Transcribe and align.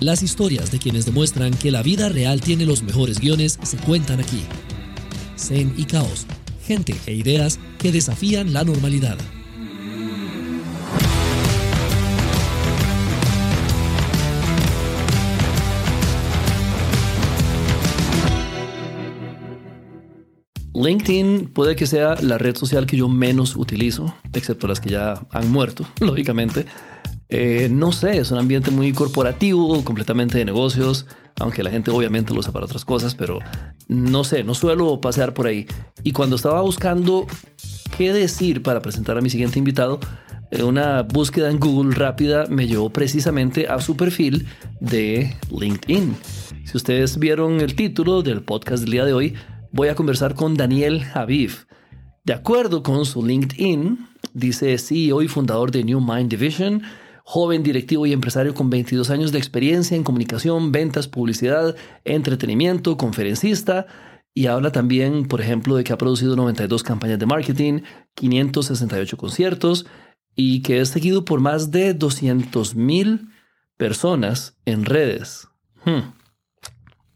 Las 0.00 0.22
historias 0.22 0.70
de 0.70 0.78
quienes 0.78 1.04
demuestran 1.04 1.52
que 1.52 1.70
la 1.70 1.82
vida 1.82 2.08
real 2.08 2.40
tiene 2.40 2.64
los 2.64 2.82
mejores 2.82 3.20
guiones 3.20 3.58
se 3.62 3.76
cuentan 3.76 4.18
aquí. 4.18 4.42
Zen 5.36 5.74
y 5.76 5.84
Caos, 5.84 6.26
gente 6.64 6.96
e 7.04 7.12
ideas 7.12 7.60
que 7.78 7.92
desafían 7.92 8.54
la 8.54 8.64
normalidad. 8.64 9.18
LinkedIn 20.72 21.50
puede 21.52 21.76
que 21.76 21.86
sea 21.86 22.14
la 22.22 22.38
red 22.38 22.56
social 22.56 22.86
que 22.86 22.96
yo 22.96 23.06
menos 23.10 23.54
utilizo, 23.54 24.14
excepto 24.32 24.66
las 24.66 24.80
que 24.80 24.88
ya 24.88 25.26
han 25.30 25.52
muerto, 25.52 25.84
lógicamente. 26.00 26.64
Eh, 27.30 27.68
no 27.70 27.92
sé, 27.92 28.18
es 28.18 28.32
un 28.32 28.38
ambiente 28.38 28.72
muy 28.72 28.92
corporativo, 28.92 29.84
completamente 29.84 30.36
de 30.36 30.44
negocios, 30.44 31.06
aunque 31.38 31.62
la 31.62 31.70
gente 31.70 31.92
obviamente 31.92 32.34
lo 32.34 32.40
usa 32.40 32.52
para 32.52 32.64
otras 32.64 32.84
cosas, 32.84 33.14
pero 33.14 33.38
no 33.86 34.24
sé, 34.24 34.42
no 34.42 34.54
suelo 34.54 35.00
pasear 35.00 35.32
por 35.32 35.46
ahí. 35.46 35.66
Y 36.02 36.10
cuando 36.12 36.34
estaba 36.36 36.60
buscando 36.60 37.26
qué 37.96 38.12
decir 38.12 38.62
para 38.62 38.82
presentar 38.82 39.16
a 39.16 39.20
mi 39.20 39.30
siguiente 39.30 39.60
invitado, 39.60 40.00
eh, 40.50 40.64
una 40.64 41.02
búsqueda 41.02 41.50
en 41.50 41.60
Google 41.60 41.94
rápida 41.94 42.46
me 42.48 42.66
llevó 42.66 42.90
precisamente 42.90 43.68
a 43.68 43.80
su 43.80 43.96
perfil 43.96 44.48
de 44.80 45.36
LinkedIn. 45.56 46.16
Si 46.64 46.76
ustedes 46.76 47.18
vieron 47.18 47.60
el 47.60 47.76
título 47.76 48.22
del 48.22 48.42
podcast 48.42 48.82
del 48.82 48.92
día 48.92 49.04
de 49.04 49.12
hoy, 49.12 49.34
voy 49.70 49.88
a 49.88 49.94
conversar 49.94 50.34
con 50.34 50.56
Daniel 50.56 51.04
Javiv. 51.04 51.66
De 52.24 52.32
acuerdo 52.32 52.82
con 52.82 53.06
su 53.06 53.24
LinkedIn, 53.24 53.98
dice 54.34 54.76
CEO 54.78 55.22
y 55.22 55.28
fundador 55.28 55.70
de 55.70 55.84
New 55.84 56.00
Mind 56.00 56.28
Division, 56.28 56.82
joven 57.30 57.62
directivo 57.62 58.06
y 58.06 58.12
empresario 58.12 58.54
con 58.54 58.70
22 58.70 59.08
años 59.08 59.30
de 59.30 59.38
experiencia 59.38 59.96
en 59.96 60.02
comunicación, 60.02 60.72
ventas, 60.72 61.06
publicidad, 61.06 61.76
entretenimiento, 62.04 62.96
conferencista, 62.96 63.86
y 64.34 64.46
habla 64.46 64.72
también, 64.72 65.28
por 65.28 65.40
ejemplo, 65.40 65.76
de 65.76 65.84
que 65.84 65.92
ha 65.92 65.96
producido 65.96 66.34
92 66.34 66.82
campañas 66.82 67.20
de 67.20 67.26
marketing, 67.26 67.82
568 68.16 69.16
conciertos 69.16 69.86
y 70.34 70.62
que 70.62 70.80
es 70.80 70.88
seguido 70.88 71.24
por 71.24 71.38
más 71.38 71.70
de 71.70 71.94
200 71.94 72.74
mil 72.74 73.28
personas 73.76 74.58
en 74.64 74.84
redes. 74.84 75.46
Hmm. 75.84 76.10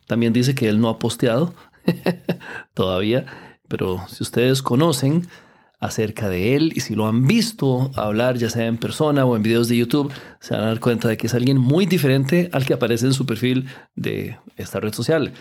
También 0.07 0.33
dice 0.33 0.55
que 0.55 0.69
él 0.69 0.81
no 0.81 0.91
ha 0.91 1.01
posteado 1.01 1.57
todavía, 2.73 3.27
pero 3.67 4.07
si 4.07 4.23
ustedes 4.23 4.63
conocen 4.63 5.27
acerca 5.85 6.29
de 6.29 6.57
él 6.57 6.73
y 6.75 6.81
si 6.81 6.95
lo 6.95 7.07
han 7.07 7.27
visto 7.27 7.91
hablar 7.95 8.39
ya 8.39 8.49
sea 8.49 8.67
en 8.67 8.79
persona 8.79 9.25
o 9.25 9.37
en 9.37 9.43
videos 9.43 9.69
de 9.69 9.77
YouTube, 9.77 10.13
se 10.41 10.55
van 10.55 10.65
a 10.65 10.67
dar 10.67 10.81
cuenta 10.81 11.09
de 11.09 11.17
que 11.17 11.27
es 11.27 11.35
alguien 11.35 11.59
muy 11.59 11.85
diferente 11.87 12.49
al 12.53 12.65
que 12.65 12.75
aparece 12.75 13.07
en 13.07 13.13
su 13.13 13.27
perfil 13.27 13.67
de 13.95 14.39
esta 14.57 14.81
red 14.81 14.95
social. 14.95 15.33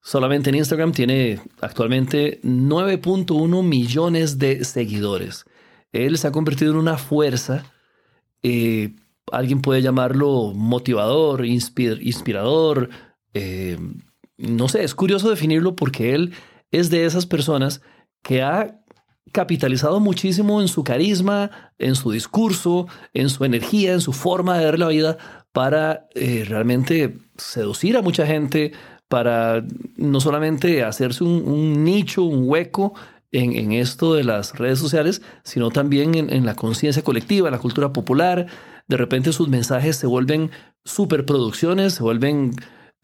Solamente 0.00 0.50
en 0.50 0.56
Instagram 0.56 0.92
tiene 0.92 1.40
actualmente 1.60 2.40
9.1 2.42 3.62
millones 3.62 4.38
de 4.38 4.64
seguidores. 4.64 5.44
Él 5.92 6.18
se 6.18 6.26
ha 6.26 6.32
convertido 6.32 6.72
en 6.72 6.78
una 6.78 6.98
fuerza, 6.98 7.64
eh, 8.42 8.94
alguien 9.30 9.62
puede 9.62 9.82
llamarlo 9.82 10.52
motivador, 10.52 11.46
inspirador, 11.46 12.90
eh, 13.34 13.78
no 14.36 14.68
sé, 14.68 14.82
es 14.82 14.96
curioso 14.96 15.30
definirlo 15.30 15.76
porque 15.76 16.14
él 16.14 16.32
es 16.72 16.90
de 16.90 17.04
esas 17.04 17.26
personas 17.26 17.82
que 18.22 18.42
ha 18.42 18.81
capitalizado 19.32 19.98
muchísimo 19.98 20.60
en 20.60 20.68
su 20.68 20.84
carisma, 20.84 21.50
en 21.78 21.94
su 21.94 22.10
discurso, 22.12 22.86
en 23.14 23.30
su 23.30 23.44
energía, 23.44 23.92
en 23.92 24.00
su 24.00 24.12
forma 24.12 24.58
de 24.58 24.66
ver 24.66 24.78
la 24.78 24.88
vida 24.88 25.18
para 25.52 26.08
eh, 26.14 26.44
realmente 26.46 27.18
seducir 27.36 27.96
a 27.96 28.02
mucha 28.02 28.26
gente, 28.26 28.72
para 29.08 29.64
no 29.96 30.20
solamente 30.20 30.84
hacerse 30.84 31.24
un, 31.24 31.84
nicho, 31.84 32.22
un 32.22 32.48
hueco 32.48 32.94
en, 33.30 33.72
esto 33.72 34.14
de 34.14 34.24
las 34.24 34.58
redes 34.58 34.78
sociales, 34.78 35.22
sino 35.42 35.70
también 35.70 36.14
en, 36.14 36.32
en 36.32 36.46
la 36.46 36.54
conciencia 36.54 37.02
colectiva, 37.02 37.48
en 37.48 37.52
la 37.52 37.58
cultura 37.58 37.92
popular. 37.92 38.46
De 38.88 38.96
repente 38.96 39.32
sus 39.32 39.48
mensajes 39.48 39.96
se 39.96 40.06
vuelven 40.06 40.50
superproducciones, 40.84 41.94
se 41.94 42.02
vuelven 42.02 42.52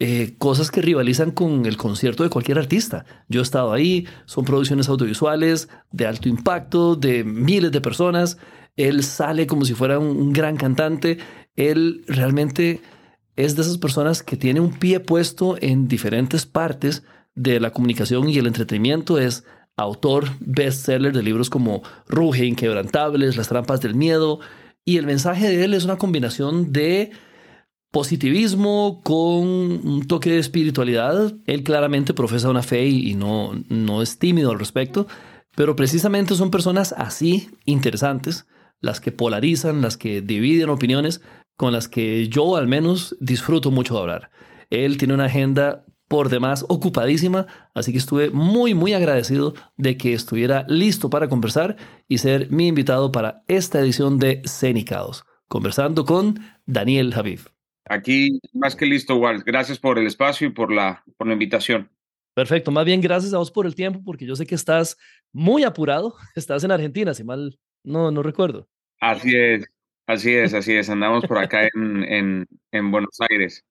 eh, 0.01 0.37
cosas 0.39 0.71
que 0.71 0.81
rivalizan 0.81 1.33
con 1.33 1.67
el 1.67 1.77
concierto 1.77 2.23
de 2.23 2.31
cualquier 2.31 2.59
artista. 2.59 3.05
Yo 3.29 3.41
he 3.41 3.43
estado 3.43 3.73
ahí, 3.73 4.07
son 4.27 4.45
producciones 4.45 4.89
audiovisuales 4.89 5.69
de 5.91 6.07
alto 6.07 6.29
impacto, 6.29 6.95
de 6.95 7.25
miles 7.25 7.73
de 7.73 7.81
personas. 7.81 8.39
Él 8.77 9.03
sale 9.03 9.49
como 9.49 9.65
si 9.65 9.75
fuera 9.75 9.99
un, 9.99 10.33
gran 10.33 10.57
cantante. 10.57 11.19
Él 11.57 12.05
realmente 12.07 12.81
es 13.35 13.57
de 13.57 13.63
esas 13.63 13.79
personas 13.79 14.23
que 14.23 14.37
tiene 14.37 14.61
un 14.61 14.79
pie 14.79 15.01
puesto 15.01 15.57
en 15.61 15.89
diferentes 15.89 16.47
partes 16.47 17.03
de 17.35 17.59
la 17.59 17.73
comunicación 17.73 18.29
y 18.29 18.39
el 18.39 18.47
entretenimiento. 18.47 19.19
Es 19.19 19.43
autor 19.77 20.29
bestseller 20.39 21.13
de 21.13 21.25
libros 21.25 21.51
como 21.51 21.83
Ruge, 22.07 22.47
Inquebrantables, 22.47 23.37
Las 23.37 23.49
trampas 23.49 23.81
del 23.81 23.97
miedo. 23.97 24.39
Y 24.85 24.99
el 24.99 25.07
mensaje 25.07 25.49
de 25.49 25.65
él 25.65 25.75
es 25.75 25.85
una 25.85 25.99
combinación 25.99 26.73
de 26.73 27.11
positivismo 27.91 29.01
con 29.03 29.17
un 29.17 30.05
toque 30.07 30.31
de 30.31 30.39
espiritualidad. 30.39 31.35
Él 31.47 31.63
claramente 31.63 32.15
profesa 32.15 32.51
una 32.51 32.63
fe 32.63 32.87
y 32.87 33.15
no, 33.15 33.53
no 33.69 34.03
es 34.03 34.19
tímido 34.19 34.51
al 34.51 34.59
respecto, 34.59 35.07
pero 35.57 35.77
precisamente 35.77 36.35
son 36.35 36.51
personas 36.51 36.95
así 36.97 37.51
interesantes, 37.65 38.47
las 38.81 39.01
que 39.01 39.13
polarizan, 39.13 39.83
las 39.83 39.97
que 39.97 40.21
dividen 40.21 40.71
opiniones, 40.71 41.21
con 41.57 41.73
las 41.73 41.89
que 41.89 42.29
yo 42.29 42.57
al 42.57 42.69
menos 42.69 43.17
disfruto 43.21 43.71
mucho 43.71 43.95
de 43.95 44.01
hablar. 44.01 44.31
Él 44.71 44.99
tiene 44.99 45.15
una 45.15 45.25
agenda 45.25 45.85
por 46.07 46.31
demás 46.31 46.65
ocupadísima, 46.69 47.47
así 47.75 47.93
que 47.93 47.99
estuve 47.99 48.31
muy, 48.31 48.75
muy 48.75 48.95
agradecido 48.95 49.55
de 49.77 49.97
que 49.97 50.15
estuviera 50.15 50.65
listo 50.69 51.11
para 51.11 51.29
conversar 51.29 51.77
y 52.09 52.19
ser 52.19 52.51
mi 52.51 52.69
invitado 52.69 53.13
para 53.13 53.43
esta 53.47 53.81
edición 53.81 54.19
de 54.19 54.43
Cenicados, 54.47 55.25
conversando 55.49 56.05
con 56.05 56.41
Daniel 56.67 57.13
Javiv. 57.13 57.58
Aquí 57.89 58.41
más 58.53 58.77
que 58.77 58.87
listo, 58.87 59.17
Walt. 59.17 59.45
Gracias 59.45 59.79
por 59.79 59.99
el 59.99 60.07
espacio 60.07 60.49
y 60.49 60.51
por 60.51 60.73
la, 60.73 61.03
por 61.17 61.27
la 61.27 61.33
invitación. 61.33 61.91
Perfecto, 62.35 62.71
más 62.71 62.85
bien 62.85 63.01
gracias 63.01 63.35
a 63.35 63.39
vos 63.39 63.51
por 63.51 63.67
el 63.67 63.75
tiempo, 63.75 64.01
porque 64.05 64.25
yo 64.25 64.37
sé 64.37 64.47
que 64.47 64.55
estás 64.55 64.97
muy 65.33 65.65
apurado. 65.65 66.15
Estás 66.37 66.63
en 66.65 66.71
Argentina, 66.71 67.13
si 67.15 67.25
mal 67.25 67.59
no, 67.83 68.11
no 68.11 68.23
recuerdo. 68.23 68.69
Así 69.01 69.35
es, 69.35 69.67
así 70.07 70.35
es, 70.35 70.55
así 70.55 70.75
es. 70.75 70.89
Andamos 70.89 71.27
por 71.27 71.39
acá 71.39 71.69
en, 71.75 72.05
en, 72.05 72.47
en 72.73 72.91
Buenos 72.91 73.19
Aires. 73.29 73.65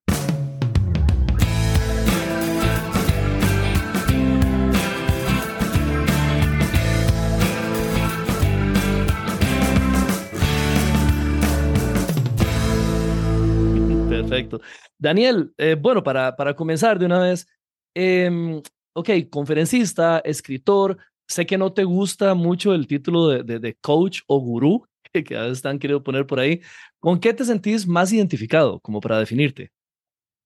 Perfecto. 14.28 14.60
Daniel, 14.98 15.52
eh, 15.56 15.76
bueno, 15.78 16.02
para, 16.02 16.36
para 16.36 16.54
comenzar 16.54 16.98
de 16.98 17.06
una 17.06 17.20
vez, 17.20 17.46
eh, 17.94 18.60
ok, 18.94 19.10
conferencista, 19.30 20.18
escritor, 20.20 20.98
sé 21.26 21.46
que 21.46 21.58
no 21.58 21.72
te 21.72 21.84
gusta 21.84 22.34
mucho 22.34 22.74
el 22.74 22.86
título 22.86 23.28
de, 23.28 23.58
de, 23.58 23.74
coach 23.76 24.20
o 24.26 24.40
gurú, 24.40 24.86
que, 25.12 25.36
a 25.36 25.42
veces 25.42 25.58
están 25.58 25.78
queriendo 25.78 26.02
poner 26.02 26.26
por 26.26 26.40
ahí. 26.40 26.60
¿Con 26.98 27.20
qué 27.20 27.32
te 27.32 27.44
sentís 27.44 27.86
más 27.86 28.12
identificado 28.12 28.80
como 28.80 29.00
para 29.00 29.18
definirte 29.18 29.70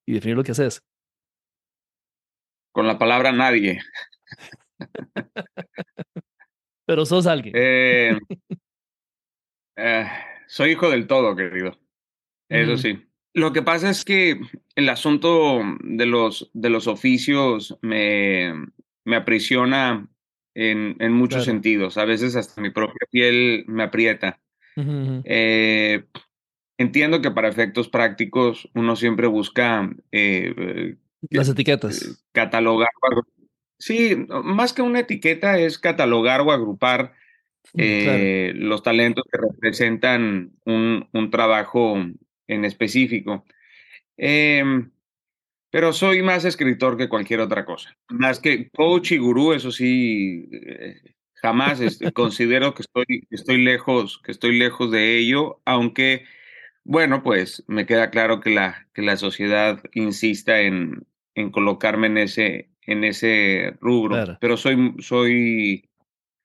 y 0.06 0.12
definir 0.14 0.36
lo 0.36 0.44
que 0.44 0.52
haces? 0.52 0.82
Con 2.72 2.86
la 2.86 2.98
palabra 2.98 3.32
nadie. 3.32 3.80
Pero 6.86 7.06
sos 7.06 7.26
alguien. 7.26 7.54
Eh, 7.56 8.18
eh, 9.76 10.06
soy 10.46 10.72
hijo 10.72 10.90
del 10.90 11.06
todo, 11.06 11.36
querido. 11.36 11.78
Eso 12.48 12.76
sí. 12.76 13.11
Lo 13.34 13.52
que 13.52 13.62
pasa 13.62 13.88
es 13.88 14.04
que 14.04 14.40
el 14.76 14.88
asunto 14.88 15.62
de 15.82 16.06
los, 16.06 16.50
de 16.52 16.68
los 16.68 16.86
oficios 16.86 17.78
me, 17.80 18.52
me 19.04 19.16
aprisiona 19.16 20.06
en, 20.54 20.96
en 20.98 21.12
muchos 21.12 21.44
sentidos. 21.44 21.96
A 21.96 22.04
veces 22.04 22.36
hasta 22.36 22.60
mi 22.60 22.70
propia 22.70 23.06
piel 23.10 23.64
me 23.68 23.84
aprieta. 23.84 24.38
Eh, 24.76 26.04
entiendo 26.78 27.22
que 27.22 27.30
para 27.30 27.48
efectos 27.48 27.88
prácticos 27.88 28.68
uno 28.74 28.96
siempre 28.96 29.26
busca... 29.26 29.90
Eh, 30.10 30.96
Las 31.30 31.48
etiquetas. 31.48 32.24
Catalogar. 32.32 32.90
Sí, 33.78 34.26
más 34.44 34.72
que 34.72 34.82
una 34.82 35.00
etiqueta 35.00 35.58
es 35.58 35.78
catalogar 35.78 36.42
o 36.42 36.52
agrupar 36.52 37.14
eh, 37.76 38.52
los 38.54 38.82
talentos 38.82 39.24
que 39.30 39.38
representan 39.38 40.52
un, 40.64 41.08
un 41.12 41.30
trabajo 41.30 41.96
en 42.46 42.64
específico. 42.64 43.44
Em, 44.16 44.90
pero 45.70 45.92
soy 45.92 46.22
más 46.22 46.44
escritor 46.44 46.96
que 46.96 47.08
cualquier 47.08 47.40
otra 47.40 47.64
cosa. 47.64 47.96
Más 48.08 48.40
que 48.40 48.68
coach 48.70 49.12
y 49.12 49.18
gurú, 49.18 49.52
eso 49.52 49.72
sí, 49.72 50.48
eh, 50.52 51.14
jamás 51.34 51.80
este, 51.80 52.12
considero 52.12 52.74
que 52.74 52.82
estoy, 52.82 53.26
estoy, 53.30 53.58
lejos, 53.58 54.20
que 54.24 54.32
estoy 54.32 54.58
lejos 54.58 54.90
de 54.90 55.18
ello, 55.18 55.60
aunque 55.64 56.24
bueno, 56.84 57.22
pues 57.22 57.64
me 57.68 57.86
queda 57.86 58.10
claro 58.10 58.40
que 58.40 58.50
la, 58.50 58.88
que 58.92 59.02
la 59.02 59.16
sociedad 59.16 59.82
insista 59.94 60.60
en, 60.60 61.06
en 61.34 61.50
colocarme 61.50 62.08
en 62.08 62.18
ese, 62.18 62.70
en 62.82 63.04
ese 63.04 63.74
rubro, 63.80 64.36
pero 64.40 64.56
soy, 64.56 64.94
soy, 64.98 65.88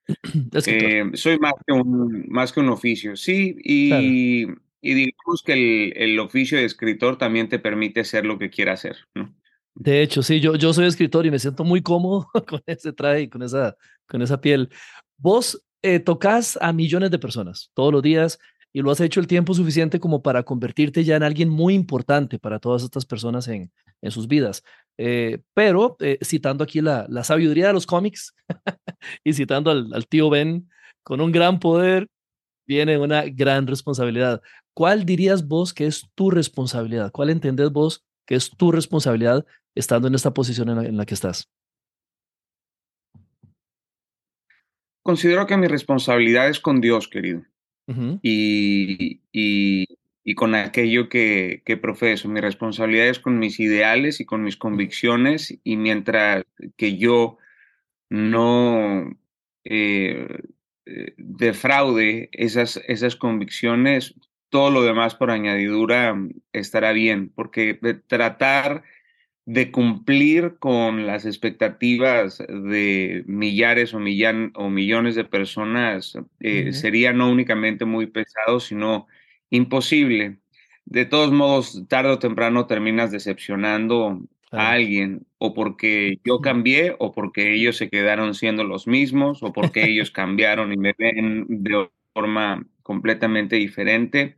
eh, 0.68 1.06
soy 1.14 1.40
más 1.40 1.54
que, 1.66 1.74
un, 1.74 2.26
más 2.30 2.54
que 2.54 2.60
un 2.60 2.70
oficio, 2.70 3.16
sí, 3.16 3.56
y, 3.64 4.46
y 4.82 4.94
digamos 4.94 5.44
que 5.44 5.54
el, 5.54 5.94
el, 5.96 6.20
oficio 6.20 6.58
de 6.58 6.66
escritor 6.66 7.18
también 7.18 7.50
te 7.50 7.60
permite 7.60 8.02
hacer 8.02 8.26
lo 8.26 8.38
que 8.38 8.50
quieras 8.50 8.80
hacer, 8.80 8.98
¿no? 9.16 9.34
De 9.80 10.02
hecho, 10.02 10.24
sí, 10.24 10.40
yo, 10.40 10.56
yo 10.56 10.74
soy 10.74 10.88
escritor 10.88 11.26
y 11.28 11.32
me 11.32 11.38
siento 11.38 11.64
muy 11.64 11.84
cómodo 11.84 12.28
con 12.48 12.62
ese 12.66 12.94
traje 12.94 13.24
y 13.24 13.30
con 13.30 13.44
esa, 13.44 13.76
con 14.08 14.22
esa 14.24 14.42
piel. 14.42 14.70
Vos 15.18 15.64
eh, 15.84 16.00
tocas 16.00 16.58
a 16.62 16.74
millones 16.74 17.12
de 17.12 17.20
personas 17.20 17.70
todos 17.76 17.94
los 17.94 18.02
días 18.02 18.40
y 18.74 18.82
lo 18.82 18.90
has 18.90 19.00
hecho 19.02 19.20
el 19.20 19.28
tiempo 19.28 19.54
suficiente 19.54 20.00
como 20.00 20.24
para 20.24 20.44
convertirte 20.44 21.04
ya 21.04 21.16
en 21.16 21.24
alguien 21.24 21.50
muy 21.50 21.76
importante 21.76 22.40
para 22.40 22.60
todas 22.60 22.84
estas 22.84 23.06
personas 23.06 23.48
en, 23.48 23.72
en 24.02 24.12
sus 24.12 24.28
vidas. 24.28 24.64
Eh, 24.98 25.42
pero 25.54 25.96
eh, 26.00 26.18
citando 26.24 26.64
aquí 26.64 26.82
la, 26.82 27.06
la, 27.08 27.24
sabiduría 27.24 27.68
de 27.68 27.74
los 27.74 27.86
cómics 27.86 28.34
y 29.24 29.34
citando 29.34 29.70
al, 29.70 29.94
al, 29.94 30.08
tío 30.08 30.30
Ben, 30.32 30.68
con 31.04 31.22
un 31.22 31.32
gran 31.32 31.60
poder 31.60 32.08
viene 32.68 32.98
una 32.98 33.24
gran 33.26 33.66
responsabilidad. 33.66 34.42
¿Cuál 34.74 35.06
dirías 35.06 35.48
vos 35.48 35.74
que 35.74 35.88
es 35.88 36.08
tu 36.14 36.30
responsabilidad? 36.30 37.12
¿Cuál 37.12 37.30
entendés 37.30 37.72
vos 37.72 38.06
que 38.26 38.36
es 38.36 38.52
tu 38.52 38.72
responsabilidad 38.72 39.46
estando 39.74 40.08
en 40.08 40.16
esta 40.16 40.34
posición 40.34 40.70
en 40.70 40.98
la, 40.98 41.06
que 41.06 41.14
estás? 41.14 41.50
Considero 45.02 45.48
que 45.48 45.58
mi 45.58 45.68
responsabilidad 45.68 46.50
es 46.50 46.60
con 46.60 46.82
Dios, 46.82 47.08
querido. 47.08 47.44
y, 48.22 49.22
y, 49.32 50.36
con 50.36 50.54
aquello 50.56 51.08
que, 51.08 51.64
que, 51.66 51.78
profeso. 51.78 52.28
Mi 52.28 52.42
responsabilidad 52.42 53.08
es 53.08 53.20
con 53.20 53.40
mis 53.40 53.62
ideales 53.62 54.20
y 54.20 54.26
con 54.26 54.44
mis 54.44 54.58
convicciones. 54.58 55.58
Y 55.64 55.78
mientras 55.78 56.44
que 56.76 56.98
yo 56.98 57.38
no 58.10 59.18
eh, 59.64 60.28
defraude 61.18 62.30
esas, 62.32 62.82
esas 62.88 63.16
convicciones, 63.16 64.16
todo 64.50 64.72
lo 64.72 64.84
demás 64.84 65.16
por 65.16 65.32
añadidura 65.32 66.16
estará 66.54 66.92
bien, 66.94 67.30
porque 67.36 67.80
tratar 68.08 68.84
de 69.46 69.72
cumplir 69.72 70.58
con 70.60 71.08
las 71.08 71.26
expectativas 71.26 72.40
de 72.40 73.24
millares 73.28 73.94
o, 73.94 73.98
o 73.98 74.70
millones 74.70 75.16
de 75.16 75.24
personas 75.24 76.18
eh, 76.42 76.74
sería 76.74 77.14
no 77.14 77.32
únicamente 77.32 77.86
muy 77.86 78.08
pesado, 78.08 78.60
sino 78.60 79.08
imposible. 79.50 80.40
De 80.84 81.06
todos 81.06 81.32
modos, 81.32 81.84
tarde 81.88 82.12
o 82.12 82.20
temprano 82.20 82.68
terminas 82.68 83.12
decepcionando 83.12 84.22
a 84.52 84.72
alguien, 84.72 85.28
o 85.38 85.54
porque 85.54 86.20
yo 86.26 86.42
cambié, 86.42 86.96
o 87.00 87.12
porque 87.12 87.54
ellos 87.54 87.78
se 87.78 87.90
quedaron 87.90 88.34
siendo 88.34 88.64
los 88.64 88.88
mismos, 88.88 89.44
o 89.44 89.54
porque 89.54 89.86
ellos 89.86 90.12
cambiaron 90.12 90.74
y 90.74 90.78
me 90.78 90.94
ven 90.98 91.46
de 91.50 91.90
forma 92.14 92.66
completamente 92.84 93.58
diferente. 93.58 94.38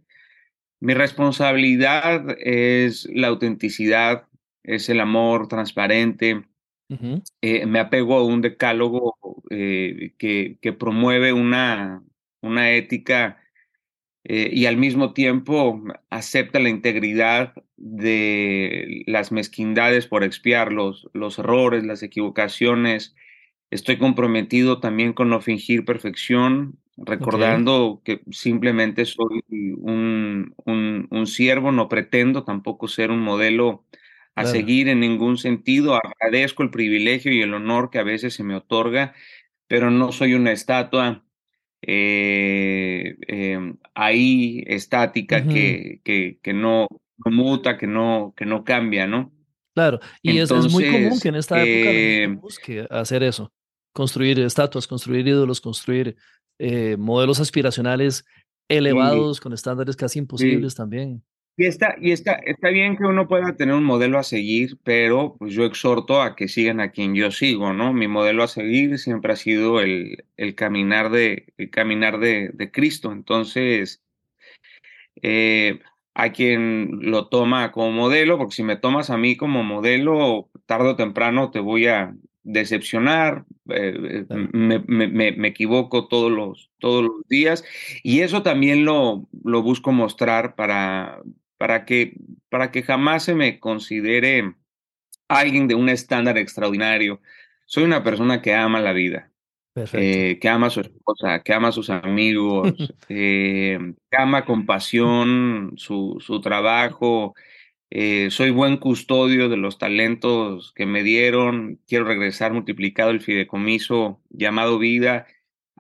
Mi 0.80 0.94
responsabilidad 0.94 2.38
es 2.40 3.08
la 3.14 3.28
autenticidad 3.28 4.30
es 4.64 4.90
el 4.90 5.00
amor 5.00 5.48
transparente. 5.48 6.44
Eh, 7.42 7.66
me 7.68 7.80
apego 7.80 8.18
a 8.18 8.24
un 8.26 8.42
decálogo 8.42 9.16
eh, 9.52 10.14
que, 10.18 10.58
que, 10.60 10.74
promueve 10.74 11.34
una, 11.34 12.04
una 12.42 12.72
ética 12.72 13.38
eh, 14.26 14.50
y 14.52 14.66
al 14.66 14.78
mismo 14.78 15.14
tiempo 15.14 15.82
acepta 16.10 16.60
la 16.60 16.70
integridad 16.70 17.54
de 17.78 19.04
las 19.08 19.32
mezquindades 19.32 20.08
por 20.08 20.24
expiar 20.24 20.74
los, 20.74 21.10
los 21.14 21.40
errores, 21.40 21.86
las 21.86 22.04
equivocaciones. 22.04 23.16
Estoy 23.72 23.98
comprometido 23.98 24.80
también 24.80 25.14
con 25.14 25.30
no 25.30 25.40
fingir 25.42 25.86
perfección, 25.86 26.78
recordando 26.98 28.02
que 28.04 28.22
simplemente 28.32 29.06
soy 29.06 29.42
un, 29.78 30.54
un, 30.66 31.08
un, 31.10 31.28
siervo, 31.28 31.72
no 31.72 31.88
pretendo 31.88 32.44
tampoco 32.44 32.90
ser 32.90 33.12
un 33.12 33.22
modelo 33.22 33.86
a 34.36 34.46
seguir 34.46 34.90
en 34.90 35.00
ningún 35.00 35.38
sentido. 35.38 35.96
Agradezco 35.96 36.64
el 36.64 36.72
privilegio 36.72 37.32
y 37.32 37.42
el 37.42 37.54
honor 37.54 37.90
que 37.90 38.00
a 38.00 38.04
veces 38.04 38.34
se 38.34 38.44
me 38.44 38.56
otorga, 38.56 39.14
pero 39.68 39.92
no 39.92 40.12
soy 40.12 40.34
una 40.34 40.52
estatua 40.52 41.24
eh, 41.82 43.16
em, 43.28 43.78
ahí 43.96 44.64
estática 44.68 45.46
que, 45.48 46.02
que, 46.04 46.40
que 46.42 46.54
no, 46.54 46.88
muta, 47.26 47.78
que 47.78 47.88
no, 47.88 48.34
que 48.36 48.46
no 48.46 48.64
cambia, 48.64 49.08
¿no? 49.08 49.32
Claro, 49.74 50.00
y 50.22 50.38
es, 50.40 50.52
muy 50.72 50.92
común 50.92 51.20
que 51.22 51.30
en 51.30 51.36
esta 51.36 51.64
época 51.64 51.92
eh, 51.92 52.28
busque 52.28 52.88
hacer 52.90 53.24
eso, 53.24 53.52
construir 53.94 54.40
estatuas, 54.40 54.88
construir 54.88 55.28
ídolos, 55.28 55.62
construir 55.62 56.18
eh, 56.58 56.98
modelos 56.98 57.40
aspiracionales 57.40 58.26
elevados 58.68 59.40
con 59.40 59.54
estándares 59.54 59.96
casi 59.96 60.20
imposibles 60.20 60.76
también. 60.76 61.24
Y 61.60 61.66
está, 61.66 61.98
y 62.00 62.14
está, 62.14 62.36
está 62.36 62.70
bien 62.70 62.96
que 62.96 63.04
uno 63.04 63.28
pueda 63.28 63.54
tener 63.58 63.76
un 63.76 63.84
modelo 63.84 64.18
a 64.18 64.24
seguir, 64.24 64.78
pero 64.86 65.36
pues 65.38 65.54
yo 65.54 65.66
exhorto 65.66 66.22
a 66.22 66.34
que 66.38 66.48
sigan 66.48 66.80
a 66.80 66.92
quien 66.92 67.16
yo 67.16 67.32
sigo, 67.32 67.74
¿no? 67.74 67.92
Mi 67.92 68.08
modelo 68.08 68.44
a 68.44 68.48
seguir 68.48 68.98
siempre 68.98 69.34
ha 69.34 69.36
sido 69.36 69.82
el, 69.82 70.24
el 70.38 70.56
caminar, 70.56 71.10
de, 71.10 71.52
el 71.58 71.70
caminar 71.70 72.20
de, 72.20 72.52
de 72.54 72.72
Cristo. 72.72 73.12
Entonces, 73.12 74.02
eh, 75.22 75.80
a 76.14 76.32
quien 76.32 77.00
lo 77.02 77.28
toma 77.28 77.74
como 77.74 77.92
modelo, 77.92 78.38
porque 78.38 78.56
si 78.56 78.64
me 78.64 78.78
tomas 78.78 79.10
a 79.10 79.18
mí 79.18 79.36
como 79.36 79.62
modelo, 79.62 80.50
tarde 80.66 80.92
o 80.92 80.96
temprano 80.96 81.52
te 81.52 81.60
voy 81.60 81.88
a 81.88 82.16
decepcionar, 82.44 83.44
eh, 83.70 84.26
eh, 84.30 84.48
me, 84.54 84.80
me, 84.80 85.34
me, 85.34 85.48
equivoco 85.50 86.08
todos 86.08 86.32
los, 86.32 86.72
todos 86.80 87.04
los 87.04 87.28
días 87.28 87.66
y 88.02 88.22
eso 88.22 88.44
también 88.44 88.86
lo, 88.86 89.28
lo 89.44 89.62
busco 89.62 89.92
mostrar 89.92 90.56
para, 90.56 91.22
para 91.60 91.84
que, 91.84 92.14
para 92.50 92.72
que 92.72 92.84
jamás 92.84 93.24
se 93.24 93.36
me 93.36 93.60
considere 93.60 94.56
alguien 95.28 95.68
de 95.68 95.76
un 95.76 95.90
estándar 95.90 96.38
extraordinario. 96.38 97.22
Soy 97.66 97.84
una 97.84 98.02
persona 98.02 98.42
que 98.42 98.56
ama 98.56 98.80
la 98.80 98.94
vida, 98.94 99.30
eh, 99.76 100.40
que 100.42 100.48
ama 100.48 100.68
a 100.68 100.70
su 100.70 100.80
esposa, 100.80 101.44
que 101.44 101.54
ama 101.54 101.68
a 101.68 101.74
sus 101.74 101.90
amigos, 101.90 102.74
eh, 103.10 103.78
que 104.10 104.18
ama 104.18 104.46
con 104.46 104.66
pasión 104.66 105.74
su, 105.76 106.18
su 106.22 106.40
trabajo. 106.40 107.36
Eh, 107.90 108.30
soy 108.32 108.52
buen 108.52 108.78
custodio 108.78 109.50
de 109.50 109.58
los 109.58 109.78
talentos 109.78 110.72
que 110.74 110.86
me 110.86 111.04
dieron. 111.04 111.82
Quiero 111.88 112.06
regresar 112.06 112.54
multiplicado 112.54 113.12
el 113.12 113.20
fideicomiso 113.20 114.22
llamado 114.30 114.80
vida. 114.80 115.28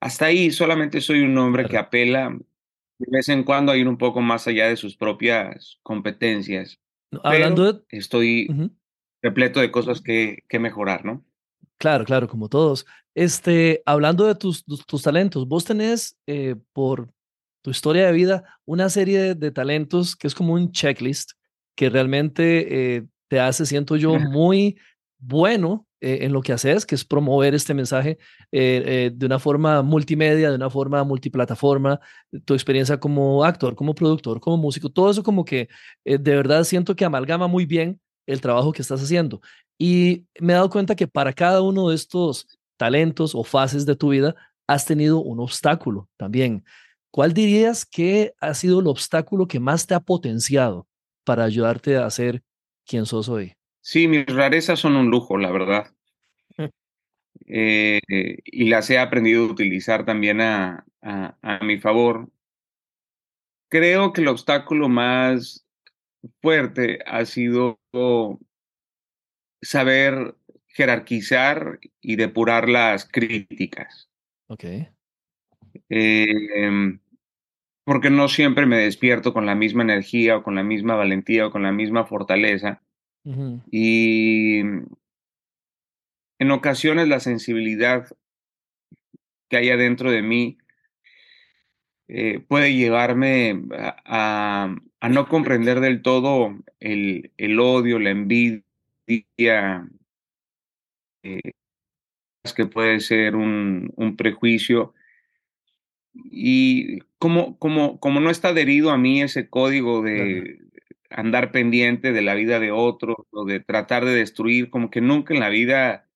Hasta 0.01 0.25
ahí 0.25 0.51
solamente 0.51 0.99
soy 0.99 1.21
un 1.21 1.37
hombre 1.37 1.65
que 1.69 1.77
apela 1.77 2.37
de 2.99 3.07
vez 3.09 3.29
en 3.29 3.43
cuando 3.43 3.71
a 3.71 3.77
ir 3.77 3.87
un 3.87 3.97
poco 3.97 4.21
más 4.21 4.47
allá 4.47 4.67
de 4.67 4.75
sus 4.75 4.95
propias 4.95 5.79
competencias. 5.83 6.79
Hablando 7.23 7.73
de... 7.73 7.81
Estoy 7.89 8.47
repleto 9.21 9.59
de 9.59 9.71
cosas 9.71 10.01
que, 10.01 10.43
que, 10.47 10.59
mejorar, 10.59 11.03
¿no? 11.05 11.25
Claro, 11.77 12.05
claro, 12.05 12.27
como 12.27 12.49
todos. 12.49 12.85
Este, 13.15 13.81
hablando 13.85 14.25
de 14.25 14.35
tus, 14.35 14.63
tus, 14.65 15.01
talentos, 15.01 15.47
vos 15.47 15.65
tenés 15.65 16.17
eh, 16.27 16.55
por 16.73 17.09
tu 17.61 17.71
historia 17.71 18.05
de 18.05 18.13
vida 18.13 18.59
una 18.65 18.89
serie 18.89 19.33
de, 19.35 19.51
talentos 19.51 20.15
que 20.15 20.27
es 20.27 20.35
como 20.35 20.53
un 20.53 20.71
checklist 20.71 21.31
que 21.75 21.89
realmente 21.89 22.95
eh, 22.95 23.05
te 23.29 23.39
hace, 23.39 23.65
siento 23.65 23.95
yo, 23.95 24.19
muy 24.19 24.77
bueno 25.19 25.85
eh, 26.01 26.19
en 26.21 26.31
lo 26.31 26.41
que 26.41 26.53
haces, 26.53 26.85
que 26.85 26.95
es 26.95 27.03
promover 27.03 27.53
este 27.53 27.73
mensaje 27.73 28.17
eh, 28.51 28.83
eh, 28.85 29.11
de 29.13 29.25
una 29.25 29.37
forma 29.37 29.81
multimedia, 29.81 30.49
de 30.49 30.55
una 30.55 30.69
forma 30.69 31.03
multiplataforma, 31.03 31.99
tu 32.45 32.53
experiencia 32.53 32.99
como 32.99 33.43
actor, 33.43 33.75
como 33.75 33.93
productor, 33.93 34.39
como 34.39 34.57
músico, 34.57 34.89
todo 34.89 35.11
eso 35.11 35.23
como 35.23 35.43
que 35.43 35.67
de 36.05 36.17
verdad 36.17 36.63
siento 36.63 36.95
que 36.95 37.05
amalgama 37.05 37.47
muy 37.47 37.65
bien 37.65 37.99
el 38.25 38.39
trabajo 38.41 38.71
que 38.71 38.81
estás 38.81 39.01
haciendo. 39.01 39.41
Y 39.77 40.25
me 40.39 40.53
he 40.53 40.55
dado 40.55 40.69
cuenta 40.69 40.95
que 40.95 41.07
para 41.07 41.33
cada 41.33 41.61
uno 41.61 41.89
de 41.89 41.95
estos 41.95 42.47
talentos 42.77 43.35
o 43.35 43.43
fases 43.43 43.85
de 43.85 43.95
tu 43.95 44.09
vida 44.09 44.35
has 44.67 44.85
tenido 44.85 45.19
un 45.21 45.39
obstáculo 45.41 46.07
también. 46.17 46.63
¿Cuál 47.11 47.33
dirías 47.33 47.85
que 47.85 48.33
ha 48.39 48.53
sido 48.53 48.79
el 48.79 48.87
obstáculo 48.87 49.47
que 49.47 49.59
más 49.59 49.87
te 49.87 49.95
ha 49.95 49.99
potenciado 49.99 50.87
para 51.25 51.43
ayudarte 51.43 51.97
a 51.97 52.09
ser 52.09 52.43
quien 52.85 53.05
sos 53.05 53.27
hoy? 53.29 53.58
Sí, 53.81 54.07
mis 54.07 54.25
rarezas 54.25 54.79
son 54.79 54.95
un 54.95 55.09
lujo, 55.09 55.37
la 55.37 55.51
verdad. 55.51 55.93
Eh, 57.51 57.99
y 58.45 58.69
las 58.69 58.89
he 58.89 58.99
aprendido 58.99 59.43
a 59.43 59.51
utilizar 59.51 60.05
también 60.05 60.39
a, 60.41 60.85
a, 61.01 61.59
mi 61.63 61.79
favor. 61.79 62.29
Creo 63.69 64.13
que 64.13 64.21
el 64.21 64.27
obstáculo 64.27 64.89
más 64.89 65.65
fuerte 66.41 66.99
ha 67.05 67.25
sido 67.25 67.79
saber 69.61 70.35
jerarquizar 70.67 71.79
y 72.01 72.15
depurar 72.15 72.69
las 72.69 73.05
críticas. 73.05 74.09
Ok. 74.47 74.65
Eh, 75.89 76.99
porque 77.83 78.11
no 78.11 78.27
siempre 78.27 78.67
me 78.67 78.77
despierto 78.77 79.33
con 79.33 79.47
la 79.47 79.55
misma 79.55 79.81
energía 79.81 80.37
o 80.37 80.43
con 80.43 80.55
la 80.55 80.63
misma 80.63 80.95
valentía 80.95 81.47
o 81.47 81.51
con 81.51 81.63
la 81.63 81.71
misma 81.71 82.05
fortaleza. 82.05 82.83
Y 83.71 84.59
en 86.39 86.51
ocasiones 86.51 87.07
la 87.07 87.19
sensibilidad 87.19 88.07
que 89.49 89.57
hay 89.57 89.69
adentro 89.69 90.11
de 90.11 90.21
mí 90.21 90.57
eh, 92.07 92.39
puede 92.39 92.73
llevarme 92.73 93.61
a, 94.05 94.75
no 95.09 95.27
comprender 95.27 95.79
del 95.79 96.01
todo 96.01 96.57
el, 96.79 97.31
el 97.37 97.59
odio, 97.59 97.99
la 97.99 98.09
envidia, 98.09 99.87
eh, 101.23 101.51
que 102.55 102.65
puede 102.65 102.99
ser 102.99 103.35
un, 103.35 103.93
un, 103.95 104.15
prejuicio. 104.15 104.93
Y 106.13 106.99
como, 107.19 107.59
como, 107.59 107.99
como 107.99 108.19
no 108.19 108.31
está 108.31 108.49
adherido 108.49 108.89
a 108.89 108.97
mí 108.97 109.21
ese 109.21 109.47
código 109.47 110.01
de 110.01 110.59
andar 111.09 111.51
pendiente 111.51 112.11
de 112.13 112.21
la 112.21 112.35
vida 112.35 112.59
de 112.59 112.71
otros 112.71 113.17
o 113.31 113.45
de 113.45 113.59
tratar 113.59 114.05
de 114.05 114.13
destruir, 114.13 114.69
como 114.69 114.89
que 114.89 115.01
nunca 115.01 115.33
en 115.33 115.39
la 115.39 115.49
vida 115.49 116.07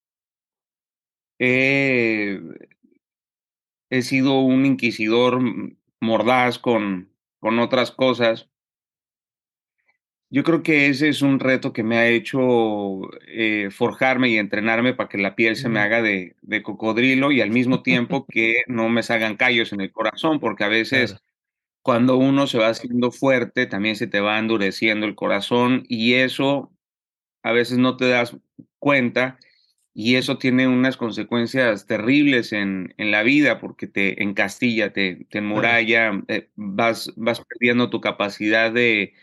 he, 1.39 2.39
he 3.89 4.01
sido 4.01 4.39
un 4.41 4.65
inquisidor 4.65 5.39
mordaz 5.99 6.59
con, 6.59 7.09
con 7.39 7.59
otras 7.59 7.91
cosas. 7.91 8.49
Yo 10.29 10.43
creo 10.43 10.63
que 10.63 10.87
ese 10.87 11.09
es 11.09 11.21
un 11.21 11.39
reto 11.39 11.73
que 11.73 11.83
me 11.83 11.97
ha 11.97 12.07
hecho 12.07 13.01
eh, 13.27 13.69
forjarme 13.71 14.29
y 14.29 14.37
entrenarme 14.37 14.95
para 14.95 15.07
que 15.07 15.19
la 15.19 15.35
piel 15.35 15.55
se 15.55 15.69
me 15.69 15.79
haga 15.79 16.01
de, 16.01 16.35
de, 16.41 16.63
cocodrilo 16.63 17.31
y 17.31 17.41
al 17.41 17.51
mismo 17.51 17.83
tiempo 17.83 18.25
que 18.27 18.63
no 18.67 18.89
me 18.89 19.03
salgan 19.03 19.35
callos 19.35 19.73
en 19.73 19.81
el 19.81 19.91
corazón, 19.91 20.39
porque 20.39 20.63
a 20.63 20.69
veces 20.69 21.17
cuando 21.83 22.17
uno 22.17 22.47
se 22.47 22.57
va 22.59 22.69
haciendo 22.69 23.11
fuerte, 23.11 23.67
también 23.67 23.95
se 23.97 24.07
te 24.07 24.21
va 24.21 24.39
endureciendo 24.39 25.05
el 25.07 25.15
corazón 25.15 25.85
y 25.89 26.15
eso 26.15 26.73
a 27.43 27.51
veces 27.53 27.77
no 27.79 27.97
te 27.97 28.09
das 28.09 28.37
cuenta 28.79 29.39
y 29.93 30.15
eso 30.15 30.37
tiene 30.39 30.67
unas 30.67 30.97
consecuencias 30.97 31.85
terribles 31.87 32.53
en, 32.53 32.93
en 32.97 33.11
la 33.11 33.23
vida 33.23 33.59
porque 33.59 33.87
te 33.87 34.23
encastilla, 34.23 34.93
te, 34.93 35.25
te 35.29 35.39
enmuralla, 35.39 36.23
eh, 36.29 36.49
vas, 36.55 37.13
vas 37.15 37.41
perdiendo 37.41 37.89
tu 37.89 38.01
capacidad 38.01 38.71
de, 38.71 39.13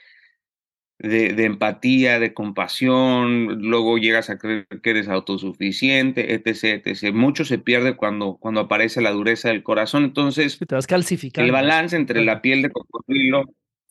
de, 1.02 1.32
de, 1.32 1.44
empatía, 1.44 2.18
de 2.18 2.34
compasión, 2.34 3.62
luego 3.62 3.96
llegas 3.96 4.28
a 4.28 4.38
creer 4.38 4.66
que 4.82 4.90
eres 4.90 5.08
autosuficiente, 5.08 6.34
etc, 6.34 6.86
etc. 6.86 7.14
Mucho 7.14 7.44
se 7.46 7.58
pierde 7.58 7.96
cuando, 7.96 8.36
cuando 8.36 8.60
aparece 8.60 9.00
la 9.00 9.10
dureza 9.10 9.48
del 9.48 9.62
corazón, 9.62 10.04
entonces... 10.04 10.58
Te 10.58 10.74
vas 10.74 10.86
calcificando. 10.86 11.46
El 11.46 11.52
balance 11.52 11.96
entre 11.96 12.22
la 12.22 12.42
piel 12.42 12.60
de 12.60 12.70
cocodrilo, 12.70 13.44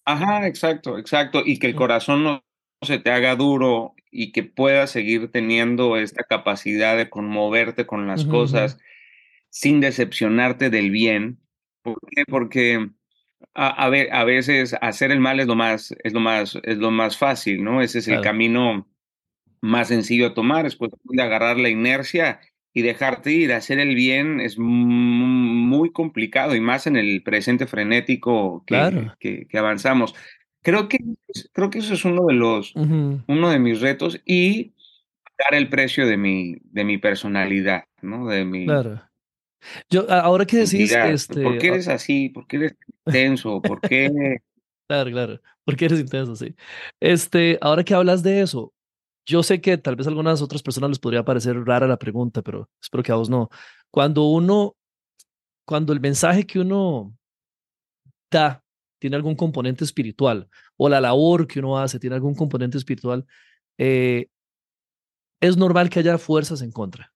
ajá, 0.06 0.46
exacto, 0.46 1.00
exacto, 1.00 1.42
y 1.44 1.58
que 1.58 1.68
el 1.68 1.76
corazón 1.76 2.24
no 2.24 2.44
se 2.84 3.00
te 3.00 3.10
haga 3.10 3.36
duro 3.36 3.96
y 4.12 4.32
que 4.32 4.44
puedas 4.44 4.92
seguir 4.92 5.32
teniendo 5.32 5.98
esta 5.98 6.24
capacidad 6.24 6.96
de 6.96 7.10
conmoverte 7.10 7.88
con 7.88 8.08
las 8.08 8.24
cosas 8.26 8.78
sin 9.50 9.82
decepcionarte 9.82 10.70
del 10.70 10.92
bien. 10.92 11.40
¿Por 11.82 12.00
qué? 12.08 12.24
Porque 12.28 12.90
a, 13.54 13.90
ver, 13.90 14.14
a 14.14 14.24
veces 14.24 14.76
hacer 14.82 15.12
el 15.12 15.20
mal 15.20 15.40
es 15.40 15.48
lo 15.48 15.56
más, 15.56 15.94
es 16.04 16.14
lo 16.14 16.20
más, 16.20 16.58
es 16.64 16.78
lo 16.78 16.92
más 16.92 17.18
fácil, 17.18 17.64
¿no? 17.64 17.82
Ese 17.82 18.00
es 18.00 18.08
el 18.08 18.22
camino 18.22 18.88
más 19.62 19.90
sencillo 19.90 20.28
a 20.28 20.34
tomar, 20.34 20.66
es 20.66 20.76
cuestión 20.76 21.16
de 21.16 21.24
agarrar 21.24 21.58
la 21.58 21.70
inercia 21.70 22.40
y 22.74 22.82
dejarte 22.82 23.32
ir. 23.32 23.52
Hacer 23.52 23.80
el 23.80 23.96
bien 23.96 24.40
es 24.40 24.58
muy 24.58 25.92
complicado 25.92 26.56
y 26.56 26.62
más 26.62 26.88
en 26.88 26.96
el 26.96 27.24
presente 27.24 27.68
frenético 27.68 28.64
que, 28.66 29.12
que, 29.20 29.48
que 29.48 29.58
avanzamos. 29.58 30.16
Creo 30.62 30.88
que, 30.88 31.00
creo 31.54 31.70
que 31.70 31.80
eso 31.80 31.94
es 31.94 32.06
uno 32.06 32.26
de 32.28 32.34
los, 32.34 32.74
uno 32.76 33.50
de 33.50 33.60
mis 33.60 33.82
retos 33.82 34.22
y 34.26 34.74
dar 35.38 35.58
el 35.58 35.70
precio 35.70 36.06
de 36.06 36.18
mi, 36.18 36.58
de 36.64 36.84
mi 36.84 36.98
personalidad, 36.98 37.86
¿no? 38.02 38.28
De 38.28 38.46
mi. 38.46 38.66
Claro. 38.66 39.09
Yo, 39.90 40.10
ahora 40.10 40.46
que 40.46 40.58
decís, 40.58 40.92
este. 40.92 41.44
¿Por 41.44 41.58
qué 41.58 41.68
eres 41.68 41.88
así? 41.88 42.30
¿Por 42.30 42.48
qué 42.48 42.58
eres 42.58 42.76
intenso? 43.06 43.62
¿Por 43.62 43.82
qué? 43.82 44.40
claro, 44.88 45.12
claro. 45.12 45.42
¿Por 45.66 45.76
qué 45.76 45.86
eres 45.86 46.00
intenso? 46.00 46.36
Sí. 46.36 46.56
Este, 47.00 47.58
ahora 47.62 47.84
que 47.84 47.94
hablas 47.94 48.24
de 48.24 48.42
eso, 48.42 48.74
yo 49.26 49.44
sé 49.44 49.62
que 49.62 49.78
tal 49.78 49.96
vez 49.96 50.08
a 50.08 50.10
algunas 50.10 50.42
otras 50.42 50.64
personas 50.64 50.90
les 50.90 51.00
podría 51.00 51.24
parecer 51.24 51.56
rara 51.64 51.88
la 51.88 52.00
pregunta, 52.00 52.42
pero 52.42 52.70
espero 52.82 53.04
que 53.04 53.12
a 53.12 53.16
vos 53.16 53.30
no. 53.30 53.50
Cuando 53.92 54.24
uno, 54.24 54.76
cuando 55.66 55.94
el 55.94 56.00
mensaje 56.00 56.46
que 56.46 56.60
uno 56.60 57.16
da 58.32 58.64
tiene 59.00 59.16
algún 59.16 59.36
componente 59.36 59.84
espiritual 59.84 60.50
o 60.78 60.90
la 60.90 61.00
labor 61.00 61.48
que 61.48 61.60
uno 61.60 61.78
hace 61.78 62.00
tiene 62.00 62.16
algún 62.16 62.36
componente 62.36 62.78
espiritual, 62.78 63.26
eh, 63.78 64.28
es 65.42 65.58
normal 65.58 65.90
que 65.90 66.00
haya 66.00 66.18
fuerzas 66.18 66.62
en 66.62 66.72
contra. 66.72 67.14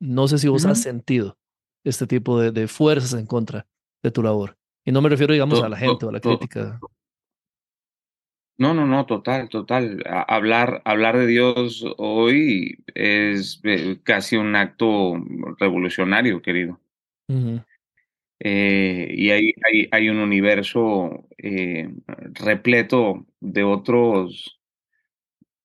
No 0.00 0.28
sé 0.28 0.38
si 0.38 0.48
vos 0.48 0.64
has 0.66 0.80
sentido 0.80 1.38
este 1.84 2.06
tipo 2.06 2.40
de, 2.40 2.68
fuerzas 2.68 3.18
en 3.18 3.26
contra 3.26 3.66
de 4.02 4.10
tu 4.10 4.22
labor. 4.22 4.56
Y 4.84 4.92
no 4.92 5.00
me 5.00 5.08
refiero, 5.08 5.32
digamos, 5.32 5.62
a 5.62 5.68
la 5.68 5.76
gente 5.76 6.04
o 6.04 6.08
a 6.08 6.12
la 6.12 6.20
crítica. 6.20 6.78
No, 8.56 8.72
no, 8.72 8.86
no, 8.86 9.04
total, 9.06 9.48
total. 9.48 10.02
hablar, 10.06 10.80
hablar 10.84 11.18
de 11.18 11.26
Dios 11.26 11.84
hoy 11.96 12.84
es 12.94 13.60
eh, 13.64 13.98
casi 14.04 14.36
un 14.36 14.54
acto 14.54 15.14
revolucionario, 15.58 16.40
querido. 16.40 16.78
Eh, 18.38 19.08
y 19.10 19.30
hay, 19.30 19.54
hay, 19.64 19.88
hay, 19.90 20.08
un 20.08 20.18
universo 20.18 21.26
eh, 21.38 21.88
repleto 22.34 23.26
de 23.40 23.64
otros, 23.64 24.60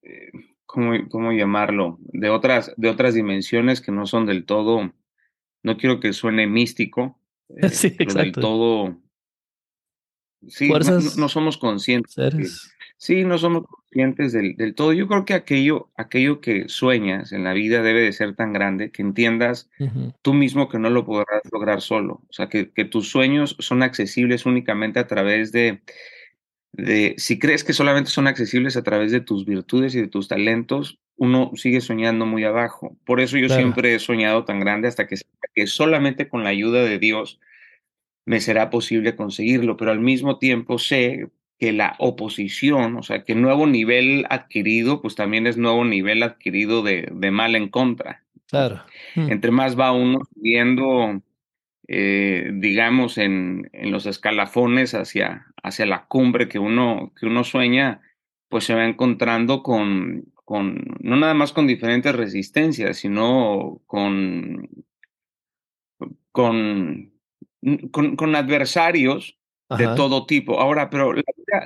eh, 0.01 0.31
¿cómo, 0.69 0.93
¿cómo, 1.09 1.31
llamarlo? 1.31 1.97
De 1.99 2.29
otras, 2.29 2.71
de 2.77 2.89
otras 2.89 3.15
dimensiones 3.15 3.81
que 3.81 3.91
no 3.91 4.05
son 4.05 4.27
del 4.27 4.45
todo, 4.45 4.93
no 5.63 5.77
quiero 5.77 5.99
que 5.99 6.13
suene 6.13 6.45
místico, 6.45 7.19
sí, 7.71 7.89
pero 7.89 8.13
del 8.13 8.31
todo... 8.31 8.95
Sí, 10.47 10.69
no, 11.17 11.27
somos 11.27 11.57
conscientes. 11.57 12.73
Sí, 12.95 13.25
no 13.25 13.37
somos 13.37 13.65
conscientes 13.65 14.31
del, 14.31 14.55
del, 14.55 14.73
todo. 14.73 14.93
Yo 14.93 15.05
creo 15.09 15.25
que 15.25 15.33
aquello, 15.33 15.89
aquello 15.97 16.39
que 16.39 16.69
sueñas 16.69 17.33
en 17.33 17.43
la 17.43 17.51
vida 17.51 17.81
debe 17.81 17.99
de 18.01 18.13
ser 18.13 18.35
tan 18.35 18.53
grande 18.53 18.89
que 18.89 19.01
entiendas 19.01 19.69
tú 20.21 20.33
mismo 20.33 20.69
que 20.69 20.79
no 20.79 20.89
lo 20.89 21.03
podrás 21.03 21.41
lograr 21.51 21.81
solo. 21.81 22.21
O 22.29 22.31
sea, 22.31 22.47
que, 22.47 22.71
que, 22.71 22.85
tus 22.85 23.09
sueños 23.09 23.57
son 23.59 23.83
accesibles 23.83 24.45
únicamente 24.45 24.99
a 24.99 25.07
través 25.07 25.51
de, 25.51 25.81
de, 26.73 27.15
si 27.17 27.39
crees 27.39 27.63
que 27.63 27.73
solamente 27.73 28.11
son 28.11 28.27
accesibles 28.27 28.77
a 28.77 28.83
través 28.83 29.11
de 29.11 29.21
tus 29.21 29.45
virtudes 29.45 29.95
y 29.95 30.01
de 30.01 30.07
tus 30.07 30.27
talentos, 30.27 30.99
uno 31.17 31.51
sigue 31.55 31.81
soñando 31.81 32.25
muy 32.25 32.43
abajo. 32.43 32.95
Por 33.05 33.19
eso 33.19 33.37
yo 33.37 33.49
siempre 33.49 33.95
he 33.95 33.99
soñado 33.99 34.45
tan 34.45 34.59
grande 34.59 34.87
hasta 34.87 35.07
que, 35.07 35.17
que 35.53 35.67
solamente 35.67 36.29
con 36.29 36.43
la 36.43 36.49
ayuda 36.49 36.83
de 36.83 36.97
Dios 36.97 37.39
me 38.25 38.39
será 38.39 38.69
posible 38.69 39.15
conseguirlo, 39.15 39.75
pero 39.75 39.91
al 39.91 39.99
mismo 39.99 40.37
tiempo 40.37 40.77
sé 40.77 41.29
que 41.59 41.73
la 41.73 41.95
oposición, 41.99 42.95
o 42.95 43.03
sea, 43.03 43.25
que 43.25 43.35
nuevo 43.35 43.67
nivel 43.67 44.25
adquirido, 44.29 45.01
pues 45.01 45.15
también 45.15 45.45
es 45.45 45.57
nuevo 45.57 45.83
nivel 45.83 46.23
adquirido 46.23 46.83
de, 46.83 47.09
de 47.11 47.31
mal 47.31 47.55
en 47.55 47.67
contra. 47.67 48.23
Claro. 48.47 48.81
Mm. 49.15 49.31
Entre 49.31 49.51
más 49.51 49.77
va 49.77 49.91
uno 49.91 50.21
subiendo, 50.33 51.21
eh, 51.91 52.51
digamos, 52.53 53.17
en, 53.17 53.67
en, 53.73 53.91
los 53.91 54.05
escalafones 54.05 54.93
hacia, 54.93 55.47
hacia 55.63 55.87
la 55.87 56.05
cumbre 56.05 56.47
que 56.47 56.59
uno, 56.59 57.11
que 57.19 57.25
uno 57.25 57.43
sueña, 57.43 58.01
pues 58.47 58.65
se 58.65 58.75
va 58.75 58.85
encontrando 58.85 59.63
con, 59.63 60.31
con, 60.45 60.85
no 60.99 61.15
nada 61.15 61.33
más 61.33 61.51
con 61.51 61.65
diferentes 61.65 62.13
resistencias, 62.13 62.97
sino 62.97 63.81
con, 63.87 64.69
con, 66.31 67.11
con, 67.89 68.15
con 68.15 68.35
adversarios 68.35 69.39
de 69.75 69.87
todo 69.95 70.27
tipo. 70.27 70.59
Ahora, 70.59 70.91
pero 70.91 71.13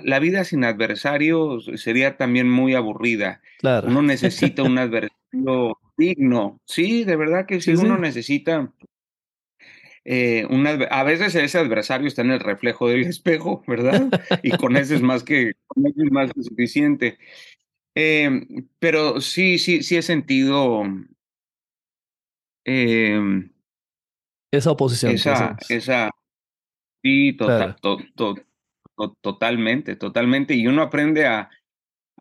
la 0.06 0.20
vida, 0.20 0.46
sin 0.46 0.63
adversarios 0.63 1.70
sería 1.75 2.15
también 2.15 2.50
muy 2.50 2.75
aburrida. 2.75 3.42
Claro. 3.60 3.89
Uno 3.89 4.01
necesita 4.03 4.63
un 4.63 4.77
adversario 4.77 5.77
digno. 5.98 6.62
Sí, 6.65 7.03
de 7.03 7.18
verdad 7.18 7.46
que 7.46 7.60
sí, 7.60 7.74
uno 7.74 7.98
necesita. 7.98 8.72
Eh, 10.05 10.45
a 10.89 11.03
veces 11.03 11.33
ese 11.36 11.57
adversario 11.57 12.07
está 12.07 12.22
en 12.22 12.31
el 12.31 12.39
reflejo 12.39 12.89
del 12.89 13.01
espejo, 13.07 13.63
¿verdad? 13.67 14.10
Y 14.43 14.51
con 14.51 14.75
ese 14.75 14.95
es 14.95 15.01
más 15.01 15.24
que, 15.24 15.50
es 15.50 16.12
más 16.12 16.31
que 16.33 16.43
suficiente. 16.43 17.17
Em, 17.95 18.67
pero 18.79 19.22
sí, 19.22 19.60
sí, 19.60 19.83
sí 19.83 19.98
he 19.98 20.01
sentido 20.01 20.83
em, 22.65 23.51
esa 24.51 24.72
oposición. 24.72 25.13
Esa, 25.13 25.55
esa, 25.69 26.10
Sí, 27.03 27.33
total, 27.33 27.75
totalmente, 29.22 29.98
totalmente. 29.98 30.53
Y 30.53 30.67
uno 30.67 30.81
aprende 30.81 31.25
a, 31.25 31.50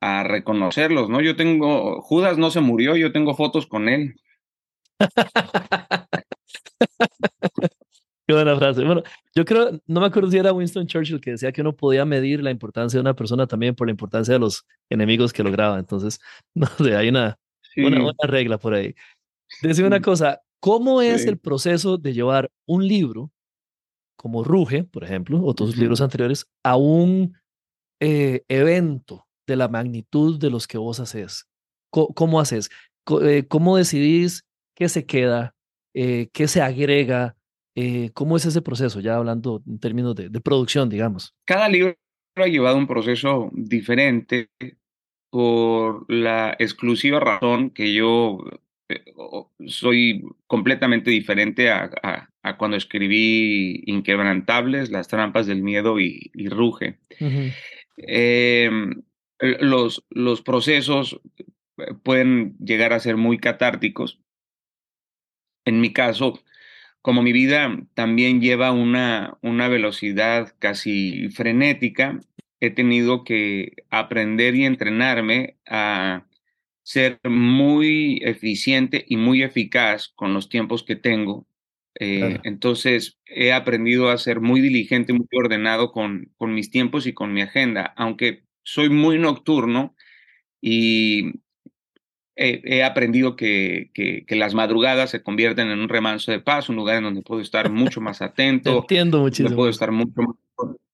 a 0.00 0.24
reconocerlos, 0.24 1.08
¿no? 1.08 1.20
Yo 1.20 1.36
tengo, 1.36 2.02
Judas 2.02 2.36
no 2.36 2.50
se 2.50 2.60
murió, 2.60 2.96
yo 2.96 3.12
tengo 3.12 3.36
fotos 3.36 3.68
con 3.68 3.88
él. 3.88 4.20
Qué 8.26 8.34
buena 8.34 8.56
frase. 8.56 8.84
Bueno, 8.84 9.02
yo 9.34 9.44
creo, 9.44 9.80
no 9.86 10.00
me 10.00 10.06
acuerdo 10.06 10.30
si 10.30 10.38
era 10.38 10.52
Winston 10.52 10.86
Churchill 10.86 11.20
que 11.20 11.32
decía 11.32 11.50
que 11.50 11.60
uno 11.60 11.74
podía 11.74 12.04
medir 12.04 12.40
la 12.42 12.52
importancia 12.52 12.96
de 12.98 13.00
una 13.00 13.14
persona 13.14 13.46
también 13.46 13.74
por 13.74 13.88
la 13.88 13.90
importancia 13.90 14.34
de 14.34 14.40
los 14.40 14.64
enemigos 14.88 15.32
que 15.32 15.42
lograba. 15.42 15.78
Entonces, 15.78 16.20
no 16.54 16.66
sé, 16.78 16.94
hay 16.94 17.08
una, 17.08 17.38
una, 17.76 18.12
regla 18.22 18.58
por 18.58 18.74
ahí. 18.74 18.94
Decime 19.60 19.88
una 19.88 20.00
cosa, 20.00 20.40
¿cómo 20.60 21.02
es 21.02 21.26
el 21.26 21.38
proceso 21.38 21.98
de 21.98 22.12
llevar 22.12 22.50
un 22.66 22.86
libro 22.86 23.32
como 24.16 24.44
Ruge, 24.44 24.84
por 24.84 25.02
ejemplo, 25.02 25.42
o 25.42 25.52
tus 25.52 25.76
libros 25.76 26.00
anteriores, 26.00 26.46
a 26.62 26.76
un 26.76 27.34
eh, 28.00 28.44
evento 28.48 29.26
de 29.48 29.56
la 29.56 29.66
magnitud 29.66 30.38
de 30.38 30.50
los 30.50 30.68
que 30.68 30.78
vos 30.78 31.00
haces? 31.00 31.48
¿Cómo, 31.90 32.40
haces? 32.40 32.70
Eh, 33.20 33.46
¿Cómo 33.48 33.76
decidís 33.76 34.46
qué 34.74 34.88
se 34.88 35.04
queda, 35.04 35.54
eh, 35.94 36.28
qué 36.32 36.48
se 36.48 36.62
agrega? 36.62 37.36
¿Cómo 38.12 38.36
es 38.36 38.44
ese 38.44 38.60
proceso? 38.60 39.00
Ya 39.00 39.16
hablando 39.16 39.62
en 39.66 39.78
términos 39.78 40.14
de, 40.14 40.28
de 40.28 40.40
producción, 40.40 40.90
digamos. 40.90 41.34
Cada 41.46 41.70
libro 41.70 41.96
ha 42.36 42.46
llevado 42.46 42.76
un 42.76 42.86
proceso 42.86 43.50
diferente 43.52 44.50
por 45.30 46.04
la 46.12 46.54
exclusiva 46.58 47.18
razón 47.18 47.70
que 47.70 47.94
yo 47.94 48.44
soy 49.66 50.22
completamente 50.46 51.10
diferente 51.10 51.70
a, 51.70 52.28
cuando 52.58 52.76
escribí 52.76 53.82
Inquebrantables, 53.86 54.90
Las 54.90 55.08
trampas 55.08 55.46
del 55.46 55.62
miedo 55.62 55.98
y, 56.00 56.30
Ruge. 56.48 56.98
Los, 59.38 60.04
los 60.10 60.42
procesos 60.42 61.20
pueden 62.02 62.56
llegar 62.58 62.92
a 62.92 63.00
ser 63.00 63.16
muy 63.16 63.38
catárticos. 63.38 64.20
En 65.64 65.80
mi 65.80 65.92
caso, 65.92 66.40
como 67.02 67.22
mi 67.22 67.32
vida 67.32 67.76
también 67.94 68.40
lleva 68.40 68.72
una, 68.72 69.38
una 69.42 69.68
velocidad 69.68 70.54
casi 70.58 71.28
frenética, 71.30 72.20
he 72.60 72.70
tenido 72.70 73.24
que 73.24 73.72
aprender 73.90 74.54
y 74.54 74.64
entrenarme 74.64 75.56
a 75.66 76.26
ser 76.84 77.20
muy 77.24 78.20
eficiente 78.22 79.04
y 79.08 79.16
muy 79.16 79.42
eficaz 79.42 80.08
con 80.14 80.34
los 80.34 80.48
tiempos 80.48 80.84
que 80.84 80.96
tengo. 80.96 81.46
Eh, 81.98 82.40
entonces, 82.44 83.18
he 83.26 83.52
aprendido 83.52 84.10
a 84.10 84.18
ser 84.18 84.40
muy 84.40 84.60
diligente, 84.60 85.12
muy 85.12 85.26
ordenado 85.32 85.92
con, 85.92 86.32
con 86.36 86.54
mis 86.54 86.70
tiempos 86.70 87.06
y 87.06 87.14
con 87.14 87.32
mi 87.32 87.42
agenda, 87.42 87.92
aunque 87.96 88.44
soy 88.64 88.90
muy 88.90 89.18
nocturno 89.18 89.94
y 90.60 91.32
he, 92.36 92.82
aprendido 92.82 93.36
que, 93.36 93.90
que, 93.94 94.36
las 94.36 94.54
madrugadas 94.54 95.10
se 95.10 95.22
convierten 95.22 95.70
en 95.70 95.80
un 95.80 95.88
remanso 95.88 96.32
de 96.32 96.40
paz, 96.40 96.68
un 96.68 96.76
lugar 96.76 96.96
en 96.96 97.04
donde 97.04 97.22
puedo 97.22 97.40
estar 97.40 97.70
mucho 97.70 98.00
más 98.00 98.22
atento. 98.22 98.78
Entiendo 98.78 99.20
muchísimo. 99.20 99.54
Puedo 99.54 99.70
estar 99.70 99.92
mucho 99.92 100.38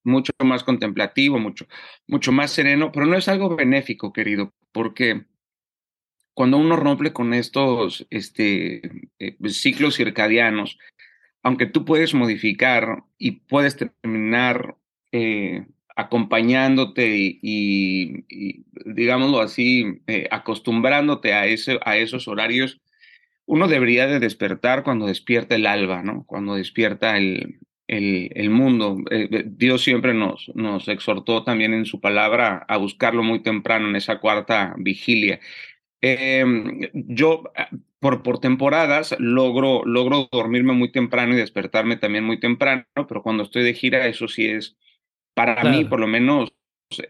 mucho 0.05 0.33
más 0.43 0.65
contemplativo, 0.65 1.39
mucho, 1.39 1.67
mucho 2.07 2.33
más 2.33 2.51
sereno, 2.51 2.91
pero 2.91 3.07
no 3.07 3.17
es 3.17 3.29
algo 3.29 3.55
benéfico, 3.55 4.13
querido, 4.13 4.55
porque 4.73 5.27
cuando 6.35 6.57
uno 6.57 6.77
rompe 6.77 7.13
con 7.13 7.35
estos 7.35 8.07
este, 8.11 9.11
eh, 9.19 9.37
ciclos 9.49 9.97
circadianos, 9.97 10.79
aunque 11.43 11.67
tú 11.67 11.85
puedes 11.85 12.15
modificar 12.15 13.05
y 13.19 13.41
puedes 13.41 13.77
terminar 13.77 14.77
eh, 15.13 15.67
acompañándote 15.99 17.39
y, 17.43 18.25
digámoslo 18.87 19.41
así, 19.41 20.01
eh, 20.07 20.29
acostumbrándote 20.31 21.33
a, 21.33 21.47
ese, 21.47 21.81
a 21.85 21.97
esos 21.97 22.29
horarios, 22.29 22.81
uno 23.47 23.67
debería 23.67 24.07
de 24.07 24.21
despertar 24.21 24.85
cuando 24.85 25.09
despierta 25.09 25.57
el 25.57 25.67
alba, 25.67 26.05
¿no? 26.05 26.25
Cuando 26.25 26.55
despierta 26.55 27.17
el, 27.19 27.59
el, 27.89 28.51
mundo. 28.51 28.99
Dios 29.47 29.83
siempre 29.83 30.15
nos, 30.15 30.53
nos 30.55 30.87
exhortó 30.87 31.43
también 31.43 31.75
en 31.75 31.85
su 31.85 32.01
palabra 32.01 32.65
a 32.69 32.77
buscarlo 32.77 33.25
muy 33.25 33.43
temprano 33.43 33.89
en 33.89 33.97
esa 33.97 34.21
cuarta 34.21 34.77
vigilia. 34.79 35.41
Em, 36.01 36.81
yo 36.95 37.43
ah, 37.57 37.71
por, 37.99 38.23
por 38.23 38.39
temporadas 38.39 39.17
logro, 39.19 39.85
logro 39.85 40.29
dormirme 40.31 40.75
muy 40.75 40.93
temprano 40.93 41.35
y 41.35 41.39
despertarme 41.39 41.97
también 41.97 42.23
muy 42.23 42.39
temprano, 42.39 42.85
pero 43.09 43.25
cuando 43.25 43.43
estoy 43.43 43.65
de 43.65 43.75
gira, 43.75 44.07
eso 44.07 44.29
sí 44.29 44.47
es, 44.47 44.77
para 45.39 45.63
mí 45.65 45.85
por 45.85 46.01
lo 46.01 46.09
menos, 46.09 46.53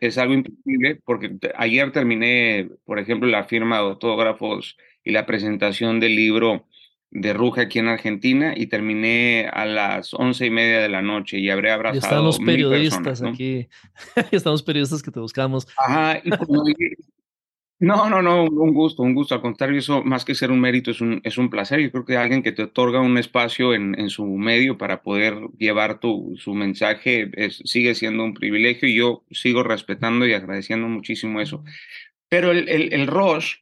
es 0.00 0.18
algo 0.18 0.34
imposible, 0.34 1.00
porque 1.04 1.38
ayer 1.56 1.90
terminé, 1.92 2.68
por 2.84 2.98
ejemplo, 2.98 3.28
la 3.28 3.44
firma 3.44 3.76
de 3.76 3.84
autógrafos 3.84 4.76
y 5.02 5.12
la 5.12 5.24
presentación 5.24 5.98
del 5.98 6.14
libro 6.14 6.66
de 7.10 7.32
Ruja 7.32 7.62
aquí 7.62 7.78
en 7.78 7.88
Argentina 7.88 8.52
y 8.54 8.66
terminé 8.66 9.48
a 9.50 9.64
las 9.64 10.12
once 10.12 10.44
y 10.44 10.50
media 10.50 10.80
de 10.80 10.90
la 10.90 11.00
noche 11.00 11.38
y 11.38 11.48
habré 11.48 11.70
abrazado. 11.70 12.00
están 12.00 12.24
los 12.24 12.38
periodistas 12.38 13.22
aquí, 13.22 13.68
están 14.30 14.52
los 14.52 14.62
periodistas 14.62 15.02
que 15.02 15.10
te 15.10 15.20
buscamos. 15.20 15.66
Ajá, 15.78 16.20
y 16.22 16.30
no, 17.80 18.10
no, 18.10 18.22
no, 18.22 18.44
un 18.44 18.74
gusto, 18.74 19.02
un 19.02 19.14
gusto. 19.14 19.34
Al 19.36 19.40
contrario, 19.40 19.78
eso 19.78 20.02
más 20.02 20.24
que 20.24 20.34
ser 20.34 20.50
un 20.50 20.60
mérito 20.60 20.90
es 20.90 21.00
un, 21.00 21.20
es 21.22 21.38
un 21.38 21.48
placer. 21.48 21.80
Yo 21.80 21.92
creo 21.92 22.04
que 22.04 22.16
alguien 22.16 22.42
que 22.42 22.52
te 22.52 22.64
otorga 22.64 23.00
un 23.00 23.18
espacio 23.18 23.72
en, 23.72 23.98
en 23.98 24.10
su 24.10 24.26
medio 24.26 24.78
para 24.78 25.02
poder 25.02 25.38
llevar 25.58 26.00
tu, 26.00 26.34
su 26.36 26.54
mensaje 26.54 27.30
es, 27.34 27.62
sigue 27.64 27.94
siendo 27.94 28.24
un 28.24 28.34
privilegio 28.34 28.88
y 28.88 28.96
yo 28.96 29.24
sigo 29.30 29.62
respetando 29.62 30.26
y 30.26 30.32
agradeciendo 30.32 30.88
muchísimo 30.88 31.40
eso. 31.40 31.62
Pero 32.28 32.50
el, 32.50 32.68
el, 32.68 32.92
el 32.92 33.06
Roche, 33.06 33.58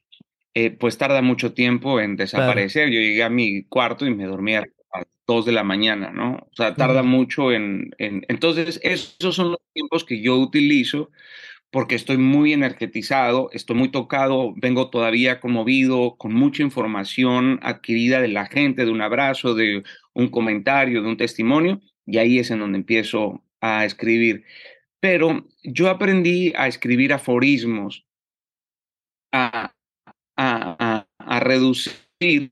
eh, 0.55 0.71
pues 0.71 0.97
tarda 0.97 1.21
mucho 1.21 1.53
tiempo 1.53 2.01
en 2.01 2.15
desaparecer. 2.15 2.89
Yo 2.89 2.99
llegué 2.99 3.23
a 3.23 3.29
mi 3.29 3.65
cuarto 3.65 4.07
y 4.07 4.15
me 4.15 4.25
dormía 4.25 4.59
a 4.93 4.97
las 4.97 5.07
dos 5.27 5.45
de 5.45 5.51
la 5.51 5.63
mañana, 5.63 6.11
¿no? 6.11 6.47
O 6.51 6.55
sea, 6.55 6.73
tarda 6.73 7.03
mucho 7.03 7.51
en, 7.51 7.91
en... 7.99 8.25
Entonces, 8.29 8.79
esos 8.81 9.35
son 9.35 9.51
los 9.51 9.59
tiempos 9.73 10.03
que 10.03 10.21
yo 10.21 10.37
utilizo 10.37 11.11
porque 11.71 11.95
estoy 11.95 12.17
muy 12.17 12.53
energetizado, 12.53 13.49
estoy 13.51 13.75
muy 13.75 13.89
tocado, 13.89 14.53
vengo 14.55 14.89
todavía 14.89 15.39
conmovido, 15.39 16.15
con 16.17 16.33
mucha 16.33 16.63
información 16.63 17.59
adquirida 17.61 18.21
de 18.21 18.29
la 18.29 18.45
gente, 18.45 18.85
de 18.85 18.91
un 18.91 19.01
abrazo, 19.01 19.53
de 19.53 19.83
un 20.13 20.29
comentario, 20.29 21.01
de 21.01 21.09
un 21.09 21.17
testimonio, 21.17 21.81
y 22.05 22.17
ahí 22.17 22.39
es 22.39 22.51
en 22.51 22.59
donde 22.59 22.77
empiezo 22.77 23.43
a 23.61 23.85
escribir. 23.85 24.45
Pero 24.99 25.45
yo 25.63 25.89
aprendí 25.89 26.53
a 26.55 26.67
escribir 26.67 27.13
aforismos, 27.13 28.05
a, 29.33 29.75
a, 30.37 31.05
a, 31.19 31.39
reducir 31.41 32.51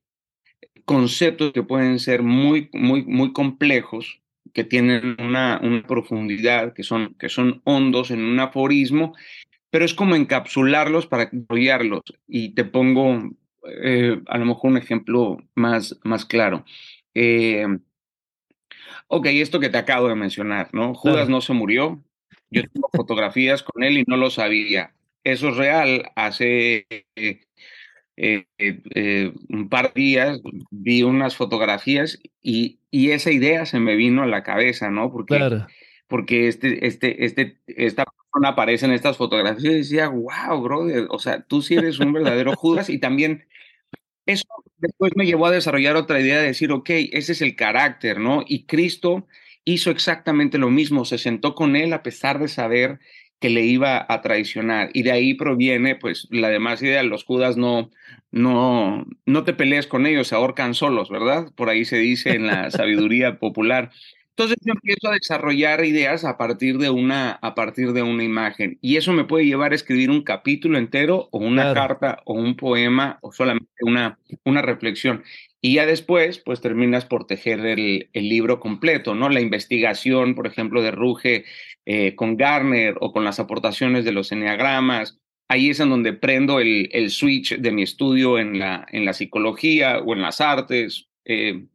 conceptos 0.83 1.53
que 1.53 1.63
pueden 1.63 1.99
ser 1.99 2.21
muy, 2.21 2.69
muy, 2.73 3.03
muy 3.03 3.31
complejos 3.31 4.21
que 4.55 4.63
tienen 4.63 5.17
una, 5.19 5.59
una 5.61 5.83
profundidad, 5.85 6.73
que 6.73 6.81
son, 6.81 7.13
que 7.19 7.27
son 7.27 7.61
hondos 7.65 8.09
en 8.09 8.23
un 8.23 8.39
aforismo, 8.39 9.13
pero 9.69 9.83
es 9.83 9.93
como 9.93 10.15
encapsularlos 10.15 11.07
para 11.07 11.23
apoyarlos. 11.23 12.03
Y 12.25 12.55
te 12.55 12.63
pongo 12.63 13.19
eh, 13.67 14.21
a 14.25 14.37
lo 14.37 14.45
mejor 14.45 14.71
un 14.71 14.77
ejemplo 14.77 15.37
más, 15.55 15.99
más 16.05 16.25
claro. 16.25 16.63
Eh, 17.13 17.67
ok, 19.07 19.25
esto 19.27 19.59
que 19.59 19.69
te 19.69 19.77
acabo 19.77 20.07
de 20.07 20.15
mencionar, 20.15 20.69
¿no? 20.71 20.93
Judas 20.93 21.27
no 21.27 21.41
se 21.41 21.51
murió. 21.51 22.01
Yo 22.49 22.63
tengo 22.63 22.89
fotografías 22.93 23.61
con 23.61 23.83
él 23.83 23.97
y 23.97 24.03
no 24.07 24.15
lo 24.15 24.29
sabía. 24.29 24.95
Eso 25.25 25.49
es 25.49 25.57
real. 25.57 26.11
Hace 26.15 26.87
eh, 26.89 27.44
eh, 28.17 29.33
un 29.49 29.69
par 29.69 29.93
de 29.93 30.01
días 30.01 30.41
vi 30.71 31.03
unas 31.03 31.35
fotografías 31.35 32.19
y, 32.41 32.79
y, 32.91 33.11
esa 33.11 33.31
idea 33.31 33.65
se 33.65 33.79
me 33.79 33.95
vino 33.95 34.23
a 34.23 34.27
la 34.27 34.43
cabeza, 34.43 34.89
¿no? 34.89 35.11
Porque, 35.11 35.37
porque 36.07 36.47
este, 36.47 36.87
este, 36.87 37.25
este, 37.25 37.59
esta 37.67 38.05
persona 38.05 38.49
aparece 38.49 38.85
en 38.85 38.93
estas 38.93 39.17
fotografías 39.17 39.73
y 39.73 39.77
decía, 39.77 40.07
wow, 40.07 40.61
brother, 40.61 41.07
o 41.09 41.19
sea, 41.19 41.41
tú 41.41 41.61
sí 41.61 41.75
eres 41.75 41.99
un 41.99 42.13
verdadero 42.13 42.55
Judas 42.55 42.89
y 42.89 42.99
también 42.99 43.45
eso 44.25 44.45
después 44.77 45.11
me 45.15 45.25
llevó 45.25 45.47
a 45.47 45.51
desarrollar 45.51 45.95
otra 45.95 46.19
idea 46.19 46.39
de 46.39 46.47
decir, 46.47 46.71
ok, 46.71 46.89
ese 46.89 47.33
es 47.33 47.41
el 47.41 47.55
carácter, 47.55 48.19
¿no? 48.19 48.43
Y 48.47 48.65
Cristo 48.65 49.27
hizo 49.65 49.91
exactamente 49.91 50.57
lo 50.57 50.69
mismo, 50.69 51.05
se 51.05 51.17
sentó 51.17 51.55
con 51.55 51.75
él 51.75 51.91
a 51.93 52.03
pesar 52.03 52.39
de 52.39 52.47
saber 52.47 52.99
que 53.45 53.51
le 53.51 53.63
iba 53.63 54.03
a 54.09 54.21
traicionar. 54.23 54.89
Y 54.93 55.03
de 55.03 55.11
ahí 55.11 55.35
proviene, 55.35 55.95
pues, 55.95 56.27
la 56.31 56.49
demás 56.49 56.81
idea, 56.81 57.03
los 57.03 57.23
judas 57.23 57.57
no, 57.57 57.91
no, 58.31 59.05
no 59.27 59.43
te 59.43 59.53
pelees 59.53 59.85
con 59.85 60.07
ellos, 60.07 60.29
se 60.29 60.35
ahorcan 60.35 60.73
solos, 60.73 61.11
¿verdad? 61.11 61.51
Por 61.53 61.69
ahí 61.69 61.85
se 61.85 61.97
dice 61.97 62.31
en 62.31 62.47
la 62.47 62.71
sabiduría 62.71 63.37
popular. 63.37 63.91
Entonces 64.29 64.57
yo 64.65 64.73
empiezo 64.73 65.09
a 65.09 65.13
desarrollar 65.13 65.85
ideas 65.85 66.25
a 66.25 66.39
partir 66.39 66.79
de 66.79 66.89
una, 66.89 67.33
a 67.33 67.53
partir 67.53 67.93
de 67.93 68.01
una 68.01 68.23
imagen. 68.23 68.79
Y 68.81 68.95
eso 68.95 69.13
me 69.13 69.25
puede 69.25 69.45
llevar 69.45 69.73
a 69.73 69.75
escribir 69.75 70.09
un 70.09 70.23
capítulo 70.23 70.79
entero 70.79 71.29
o 71.29 71.37
una 71.37 71.71
carta 71.75 72.23
o 72.25 72.33
un 72.33 72.55
poema 72.55 73.19
o 73.21 73.31
solamente 73.31 73.69
una, 73.83 74.17
una 74.43 74.63
reflexión. 74.63 75.23
Y 75.65 75.73
ya 75.73 75.87
después, 75.87 76.37
pues 76.37 76.61
terminas 76.61 77.05
por 77.05 77.25
tejer 77.25 77.65
el, 77.65 78.11
el 78.13 78.29
libro 78.29 78.59
completo, 78.59 79.15
¿no? 79.15 79.29
La 79.29 79.41
investigación, 79.41 80.35
por 80.35 80.45
ejemplo, 80.45 80.83
de 80.83 80.91
Ruge 80.91 81.45
eh, 81.87 82.13
con 82.13 82.37
Garner 82.37 82.93
o 83.01 83.11
con 83.11 83.23
las 83.23 83.39
aportaciones 83.39 84.05
de 84.05 84.11
los 84.11 84.31
enneagramas. 84.31 85.17
Ahí 85.47 85.71
es 85.71 85.79
en 85.79 85.89
donde 85.89 86.13
prendo 86.13 86.59
el, 86.59 86.87
el 86.91 87.09
switch 87.09 87.57
de 87.57 87.71
mi 87.71 87.81
estudio 87.81 88.37
en 88.37 88.59
la, 88.59 88.85
en 88.91 89.05
la 89.05 89.13
psicología 89.13 89.97
o 90.05 90.13
en 90.13 90.21
las 90.21 90.39
artes. 90.39 91.07
Eh, 91.25 91.65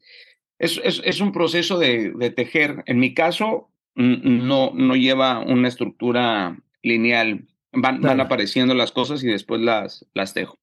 es, 0.60 0.80
es, 0.84 1.02
es 1.04 1.20
un 1.20 1.32
proceso 1.32 1.76
de, 1.76 2.12
de, 2.12 2.30
tejer. 2.30 2.84
En 2.86 3.00
mi 3.00 3.12
caso, 3.12 3.72
no, 3.96 4.70
no 4.72 4.94
lleva 4.94 5.40
una 5.40 5.66
estructura 5.66 6.56
lineal. 6.84 7.48
Van, 7.72 8.00
van 8.00 8.20
apareciendo 8.20 8.72
las 8.74 8.92
cosas 8.92 9.24
y 9.24 9.26
después 9.26 9.60
las, 9.60 10.06
las 10.14 10.32
tejo. 10.32 10.59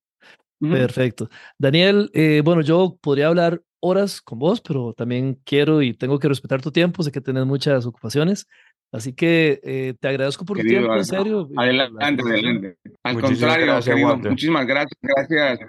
Perfecto. 0.60 1.30
Daniel, 1.58 2.10
eh, 2.14 2.42
bueno, 2.44 2.62
yo 2.62 2.98
podría 3.02 3.28
hablar 3.28 3.62
horas 3.80 4.22
con 4.22 4.40
vos, 4.40 4.62
pero 4.62 4.94
también 4.94 5.40
quiero 5.44 5.82
y 5.82 5.94
tengo 5.94 6.20
que 6.20 6.28
respetar 6.28 6.62
tu 6.62 6.72
tiempo, 6.72 7.04
sé 7.04 7.12
que 7.12 7.22
tienes 7.22 7.46
muchas 7.46 7.86
ocupaciones, 7.86 8.48
así 8.92 9.14
que 9.14 9.60
eh, 9.64 9.94
te 10.00 10.08
agradezco 10.08 10.46
por 10.46 10.58
tu 10.58 10.64
tiempo, 10.64 10.96
en 10.96 11.06
serio. 11.06 11.50
Adelante, 11.56 12.24
adelante. 12.24 12.78
Al 13.04 13.22
contrario, 13.22 13.66
gracias, 13.66 13.96
querido, 13.96 14.18
muchísimas 14.18 14.66
gracias, 14.66 15.00
gracias. 15.02 15.60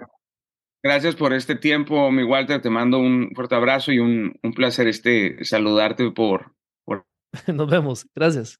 Gracias 0.81 1.15
por 1.15 1.33
este 1.33 1.55
tiempo, 1.55 2.09
mi 2.09 2.23
Walter, 2.23 2.61
te 2.61 2.69
mando 2.69 2.99
un 2.99 3.31
fuerte 3.35 3.53
abrazo 3.53 3.91
y 3.91 3.99
un, 3.99 4.33
un 4.41 4.53
placer 4.53 4.87
este 4.87 5.43
saludarte 5.43 6.09
por, 6.11 6.53
por... 6.85 7.05
Nos 7.53 7.69
vemos, 7.69 8.07
gracias. 8.15 8.59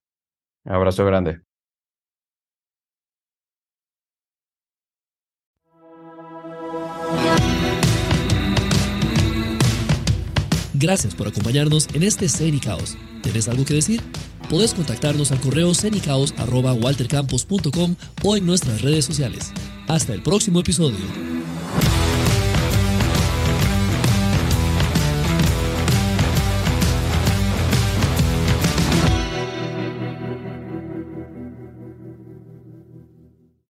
Abrazo 0.65 1.05
grande. 1.05 1.41
Gracias 10.79 11.13
por 11.13 11.27
acompañarnos 11.27 11.87
en 11.93 12.01
este 12.03 12.29
Cenicaos. 12.29 12.95
¿Tienes 13.21 13.49
algo 13.49 13.65
que 13.65 13.73
decir? 13.73 14.01
Puedes 14.49 14.73
contactarnos 14.73 15.33
al 15.33 15.41
correo 15.41 15.75
cenicaos.waltercampos.com 15.75 17.95
o 18.23 18.37
en 18.37 18.45
nuestras 18.45 18.81
redes 18.81 19.03
sociales. 19.03 19.51
Hasta 19.89 20.13
el 20.13 20.23
próximo 20.23 20.61
episodio. 20.61 21.05